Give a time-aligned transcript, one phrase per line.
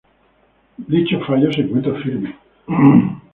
[0.93, 2.35] Dicho fallo se encuentra firme.